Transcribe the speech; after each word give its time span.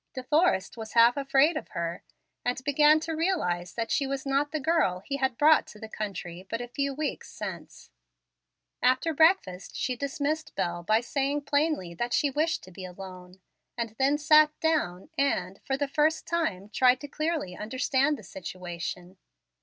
De 0.15 0.23
Forrest 0.23 0.77
was 0.77 0.93
half 0.93 1.15
afraid 1.15 1.55
of 1.55 1.67
her, 1.69 2.01
and 2.43 2.63
began 2.63 2.99
to 2.99 3.13
realize 3.15 3.73
that 3.75 3.91
she 3.91 4.07
was 4.07 4.25
not 4.25 4.49
the 4.51 4.59
girl 4.59 5.03
he 5.05 5.17
had 5.17 5.37
brought 5.37 5.67
to 5.67 5.77
the 5.77 5.87
country 5.87 6.47
but 6.49 6.59
a 6.59 6.67
few 6.67 6.91
weeks 6.91 7.29
since. 7.29 7.91
After 8.81 9.13
breakfast, 9.13 9.75
she 9.75 9.95
dismissed 9.95 10.55
Bel 10.55 10.81
by 10.81 11.01
saying 11.01 11.41
plainly 11.43 11.93
that 11.93 12.13
she 12.13 12.31
wished 12.31 12.63
to 12.63 12.71
be 12.71 12.83
alone, 12.83 13.41
and 13.77 13.91
then 13.99 14.17
sat 14.17 14.49
down, 14.59 15.09
and, 15.19 15.61
for 15.65 15.77
the 15.77 15.87
first 15.87 16.25
time, 16.25 16.69
tried 16.69 16.99
to 17.01 17.07
clearly 17.07 17.55
understand 17.55 18.17
the 18.17 18.23
situation. 18.23 19.17